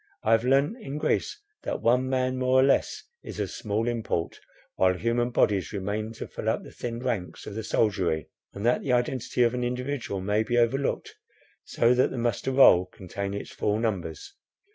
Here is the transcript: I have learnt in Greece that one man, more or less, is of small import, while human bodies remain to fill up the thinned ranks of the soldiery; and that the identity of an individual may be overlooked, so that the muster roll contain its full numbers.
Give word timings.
I 0.23 0.31
have 0.31 0.43
learnt 0.43 0.77
in 0.79 0.97
Greece 0.97 1.39
that 1.61 1.83
one 1.83 2.09
man, 2.09 2.37
more 2.39 2.59
or 2.59 2.63
less, 2.63 3.03
is 3.21 3.39
of 3.39 3.51
small 3.51 3.87
import, 3.87 4.39
while 4.73 4.95
human 4.95 5.29
bodies 5.29 5.71
remain 5.71 6.11
to 6.13 6.27
fill 6.27 6.49
up 6.49 6.63
the 6.63 6.71
thinned 6.71 7.05
ranks 7.05 7.45
of 7.45 7.53
the 7.53 7.63
soldiery; 7.63 8.27
and 8.51 8.65
that 8.65 8.81
the 8.81 8.93
identity 8.93 9.43
of 9.43 9.53
an 9.53 9.63
individual 9.63 10.19
may 10.19 10.41
be 10.41 10.57
overlooked, 10.57 11.17
so 11.65 11.93
that 11.93 12.09
the 12.09 12.17
muster 12.17 12.49
roll 12.51 12.87
contain 12.87 13.35
its 13.35 13.51
full 13.51 13.77
numbers. 13.77 14.33